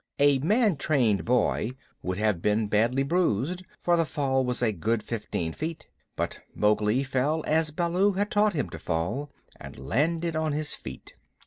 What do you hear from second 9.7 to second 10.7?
landed on